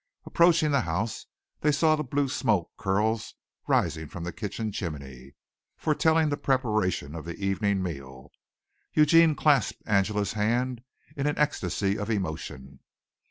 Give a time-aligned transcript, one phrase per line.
[0.25, 1.27] Approaching the house
[1.59, 3.35] they saw the blue smoke curls
[3.67, 5.35] rising from the kitchen chimney,
[5.77, 8.31] foretelling the preparation of the evening meal.
[8.95, 10.81] Eugene clasped Angela's hand
[11.15, 12.79] in an ecstasy of emotion.